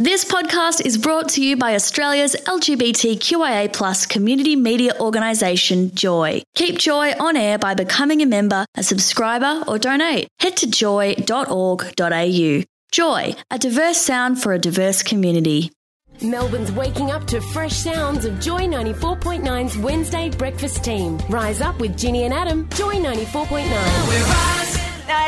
This 0.00 0.24
podcast 0.24 0.86
is 0.86 0.96
brought 0.96 1.30
to 1.30 1.42
you 1.44 1.56
by 1.56 1.74
Australia's 1.74 2.36
LGBTQIA 2.46 3.72
plus 3.72 4.06
community 4.06 4.54
media 4.54 4.92
organisation, 5.00 5.92
Joy. 5.92 6.40
Keep 6.54 6.78
Joy 6.78 7.14
on 7.18 7.36
air 7.36 7.58
by 7.58 7.74
becoming 7.74 8.22
a 8.22 8.26
member, 8.26 8.64
a 8.76 8.84
subscriber, 8.84 9.64
or 9.66 9.76
donate. 9.76 10.28
Head 10.38 10.56
to 10.58 10.70
joy.org.au. 10.70 12.62
Joy, 12.92 13.34
a 13.50 13.58
diverse 13.58 13.98
sound 13.98 14.40
for 14.40 14.52
a 14.52 14.58
diverse 14.60 15.02
community. 15.02 15.72
Melbourne's 16.22 16.70
waking 16.70 17.10
up 17.10 17.26
to 17.26 17.40
fresh 17.40 17.74
sounds 17.74 18.24
of 18.24 18.38
Joy 18.38 18.68
94.9's 18.68 19.76
Wednesday 19.78 20.30
breakfast 20.30 20.84
team. 20.84 21.18
Rise 21.28 21.60
up 21.60 21.80
with 21.80 21.98
Ginni 21.98 22.22
and 22.22 22.32
Adam, 22.32 22.68
Joy 22.68 22.94
94.9. 22.94 24.57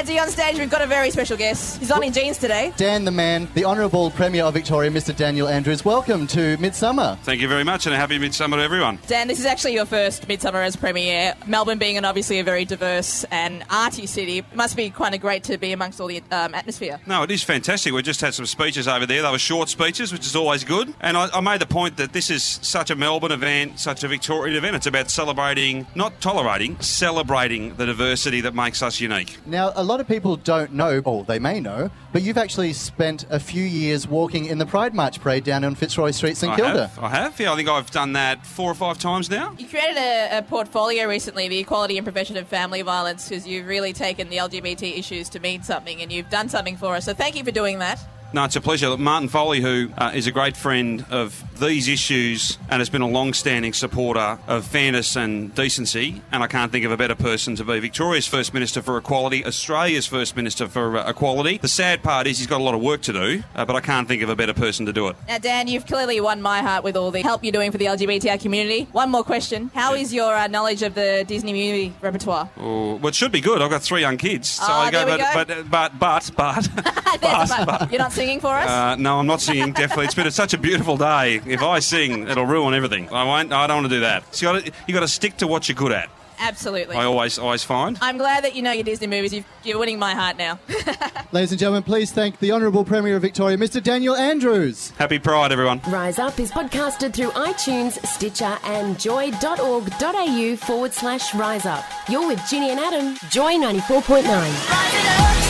Now, 0.00 0.22
on 0.22 0.30
stage, 0.30 0.58
we've 0.58 0.70
got 0.70 0.80
a 0.80 0.86
very 0.86 1.10
special 1.10 1.36
guest. 1.36 1.78
He's 1.78 1.90
on 1.90 2.02
in 2.02 2.14
jeans 2.14 2.38
today. 2.38 2.72
Dan 2.78 3.04
the 3.04 3.10
man, 3.10 3.48
the 3.52 3.66
Honourable 3.66 4.10
Premier 4.10 4.44
of 4.44 4.54
Victoria, 4.54 4.90
Mr. 4.90 5.14
Daniel 5.14 5.46
Andrews. 5.46 5.84
Welcome 5.84 6.26
to 6.28 6.56
Midsumma. 6.56 7.18
Thank 7.18 7.42
you 7.42 7.48
very 7.48 7.64
much, 7.64 7.84
and 7.84 7.94
a 7.94 7.98
happy 7.98 8.18
Midsumma 8.18 8.56
to 8.56 8.62
everyone. 8.62 8.98
Dan, 9.08 9.28
this 9.28 9.38
is 9.38 9.44
actually 9.44 9.74
your 9.74 9.84
first 9.84 10.26
Midsumma 10.26 10.64
as 10.64 10.74
Premier. 10.74 11.34
Melbourne 11.46 11.76
being 11.76 11.98
an 11.98 12.06
obviously 12.06 12.38
a 12.38 12.44
very 12.44 12.64
diverse 12.64 13.24
and 13.24 13.62
arty 13.68 14.06
city, 14.06 14.38
it 14.38 14.54
must 14.54 14.74
be 14.74 14.88
kind 14.88 15.14
of 15.14 15.20
great 15.20 15.44
to 15.44 15.58
be 15.58 15.70
amongst 15.72 16.00
all 16.00 16.06
the 16.06 16.22
um, 16.30 16.54
atmosphere. 16.54 16.98
No, 17.06 17.22
it 17.22 17.30
is 17.30 17.42
fantastic. 17.42 17.92
We 17.92 18.00
just 18.02 18.22
had 18.22 18.32
some 18.32 18.46
speeches 18.46 18.88
over 18.88 19.04
there. 19.04 19.20
They 19.20 19.30
were 19.30 19.38
short 19.38 19.68
speeches, 19.68 20.14
which 20.14 20.24
is 20.24 20.34
always 20.34 20.64
good. 20.64 20.94
And 21.02 21.14
I, 21.14 21.28
I 21.34 21.40
made 21.42 21.60
the 21.60 21.66
point 21.66 21.98
that 21.98 22.14
this 22.14 22.30
is 22.30 22.42
such 22.42 22.88
a 22.88 22.96
Melbourne 22.96 23.32
event, 23.32 23.78
such 23.78 24.02
a 24.02 24.08
Victorian 24.08 24.56
event. 24.56 24.76
It's 24.76 24.86
about 24.86 25.10
celebrating, 25.10 25.86
not 25.94 26.22
tolerating, 26.22 26.80
celebrating 26.80 27.74
the 27.74 27.84
diversity 27.84 28.40
that 28.40 28.54
makes 28.54 28.82
us 28.82 28.98
unique. 28.98 29.36
Now, 29.44 29.72
a 29.76 29.89
lot 29.90 30.00
of 30.00 30.06
people 30.06 30.36
don't 30.36 30.72
know, 30.72 31.02
or 31.04 31.24
they 31.24 31.38
may 31.38 31.58
know, 31.60 31.90
but 32.12 32.22
you've 32.22 32.38
actually 32.38 32.72
spent 32.72 33.26
a 33.28 33.40
few 33.40 33.64
years 33.64 34.06
walking 34.06 34.46
in 34.46 34.58
the 34.58 34.66
Pride 34.66 34.94
March 34.94 35.20
parade 35.20 35.44
down 35.44 35.64
on 35.64 35.74
Fitzroy 35.74 36.12
Street, 36.12 36.36
St 36.36 36.52
I 36.52 36.56
Kilda. 36.56 36.86
have, 36.86 36.98
I 37.02 37.08
have. 37.08 37.40
Yeah, 37.40 37.52
I 37.52 37.56
think 37.56 37.68
I've 37.68 37.90
done 37.90 38.12
that 38.12 38.46
four 38.46 38.70
or 38.70 38.74
five 38.74 38.98
times 38.98 39.28
now. 39.28 39.54
You 39.58 39.66
created 39.66 39.96
a, 39.96 40.38
a 40.38 40.42
portfolio 40.42 41.06
recently, 41.08 41.48
the 41.48 41.58
Equality 41.58 41.98
and 41.98 42.04
Prevention 42.04 42.36
of 42.36 42.46
Family 42.46 42.82
Violence, 42.82 43.28
because 43.28 43.46
you've 43.46 43.66
really 43.66 43.92
taken 43.92 44.28
the 44.28 44.36
LGBT 44.36 44.96
issues 44.98 45.28
to 45.30 45.40
mean 45.40 45.62
something 45.62 46.00
and 46.00 46.12
you've 46.12 46.30
done 46.30 46.48
something 46.48 46.76
for 46.76 46.94
us. 46.94 47.04
So 47.04 47.12
thank 47.12 47.36
you 47.36 47.42
for 47.44 47.50
doing 47.50 47.80
that. 47.80 47.98
No, 48.32 48.44
it's 48.44 48.54
a 48.54 48.60
pleasure. 48.60 48.96
Martin 48.96 49.28
Foley, 49.28 49.60
who 49.60 49.90
uh, 49.98 50.12
is 50.14 50.28
a 50.28 50.30
great 50.30 50.56
friend 50.56 51.04
of 51.10 51.42
these 51.58 51.88
issues 51.88 52.58
and 52.70 52.80
has 52.80 52.88
been 52.88 53.02
a 53.02 53.08
long 53.08 53.32
standing 53.34 53.72
supporter 53.72 54.38
of 54.46 54.64
fairness 54.64 55.16
and 55.16 55.52
decency, 55.54 56.22
and 56.30 56.40
I 56.40 56.46
can't 56.46 56.70
think 56.70 56.84
of 56.84 56.92
a 56.92 56.96
better 56.96 57.16
person 57.16 57.56
to 57.56 57.64
be 57.64 57.80
Victoria's 57.80 58.28
First 58.28 58.54
Minister 58.54 58.82
for 58.82 58.96
Equality, 58.96 59.44
Australia's 59.44 60.06
First 60.06 60.36
Minister 60.36 60.68
for 60.68 60.96
uh, 60.98 61.10
Equality. 61.10 61.58
The 61.58 61.66
sad 61.66 62.04
part 62.04 62.28
is 62.28 62.38
he's 62.38 62.46
got 62.46 62.60
a 62.60 62.64
lot 62.64 62.74
of 62.74 62.80
work 62.80 63.02
to 63.02 63.12
do, 63.12 63.42
uh, 63.56 63.64
but 63.64 63.74
I 63.74 63.80
can't 63.80 64.06
think 64.06 64.22
of 64.22 64.28
a 64.28 64.36
better 64.36 64.54
person 64.54 64.86
to 64.86 64.92
do 64.92 65.08
it. 65.08 65.16
Now, 65.26 65.38
Dan, 65.38 65.66
you've 65.66 65.86
clearly 65.86 66.20
won 66.20 66.40
my 66.40 66.60
heart 66.62 66.84
with 66.84 66.96
all 66.96 67.10
the 67.10 67.22
help 67.22 67.42
you're 67.42 67.50
doing 67.50 67.72
for 67.72 67.78
the 67.78 67.86
LGBTI 67.86 68.40
community. 68.40 68.84
One 68.92 69.10
more 69.10 69.24
question 69.24 69.72
How 69.74 69.94
is 69.94 70.14
your 70.14 70.32
uh, 70.34 70.46
knowledge 70.46 70.82
of 70.82 70.94
the 70.94 71.24
Disney 71.26 71.52
movie 71.52 71.92
repertoire? 72.00 72.48
Oh, 72.58 72.94
well, 72.94 73.08
it 73.08 73.16
should 73.16 73.32
be 73.32 73.40
good. 73.40 73.60
I've 73.60 73.70
got 73.70 73.82
three 73.82 74.02
young 74.02 74.18
kids. 74.18 74.48
So 74.50 74.62
Oh, 74.68 74.72
I 74.72 74.90
there 74.92 75.04
we 75.04 75.16
but, 75.16 75.48
go. 75.48 75.64
but, 75.68 75.70
but, 75.70 75.98
but, 75.98 76.30
but, 76.36 76.68
but, 77.20 77.66
but. 77.66 77.90
You're 77.90 77.98
not 77.98 78.12
singing 78.20 78.40
for 78.40 78.54
us? 78.54 78.68
Uh, 78.68 78.96
no, 78.96 79.18
I'm 79.18 79.26
not 79.26 79.40
singing. 79.40 79.72
Definitely, 79.72 80.04
it's 80.06 80.14
been 80.14 80.30
such 80.30 80.52
a 80.52 80.58
beautiful 80.58 80.96
day. 80.96 81.40
If 81.46 81.62
I 81.62 81.78
sing, 81.78 82.28
it'll 82.28 82.46
ruin 82.46 82.74
everything. 82.74 83.08
I 83.10 83.24
won't. 83.24 83.52
I 83.52 83.66
don't 83.66 83.78
want 83.78 83.88
to 83.88 83.96
do 83.96 84.00
that. 84.00 84.34
So 84.34 84.52
you 84.52 84.60
got 84.60 84.74
you 84.86 84.94
got 84.94 85.00
to 85.00 85.08
stick 85.08 85.38
to 85.38 85.46
what 85.46 85.68
you're 85.68 85.76
good 85.76 85.92
at. 85.92 86.10
Absolutely. 86.42 86.96
I 86.96 87.04
always 87.04 87.38
always 87.38 87.62
find. 87.64 87.98
I'm 88.00 88.16
glad 88.16 88.44
that 88.44 88.54
you 88.56 88.62
know 88.62 88.72
your 88.72 88.84
Disney 88.84 89.06
movies. 89.06 89.32
You've, 89.34 89.44
you're 89.62 89.78
winning 89.78 89.98
my 89.98 90.14
heart 90.14 90.38
now. 90.38 90.58
Ladies 91.32 91.52
and 91.52 91.58
gentlemen, 91.58 91.82
please 91.82 92.12
thank 92.12 92.38
the 92.38 92.52
Honourable 92.52 92.84
Premier 92.84 93.16
of 93.16 93.22
Victoria, 93.22 93.58
Mr. 93.58 93.82
Daniel 93.82 94.16
Andrews. 94.16 94.90
Happy 94.98 95.18
Pride, 95.18 95.52
everyone. 95.52 95.82
Rise 95.88 96.18
Up 96.18 96.40
is 96.40 96.50
podcasted 96.50 97.12
through 97.14 97.30
iTunes, 97.32 98.04
Stitcher, 98.06 98.56
and 98.64 98.98
joy.org.au 98.98 100.56
forward 100.56 100.94
slash 100.94 101.34
rise 101.34 101.66
up. 101.66 101.84
You're 102.08 102.26
with 102.26 102.38
Ginni 102.40 102.70
and 102.70 102.80
Adam, 102.80 103.16
Joy 103.28 103.52
94.9. 103.56 105.49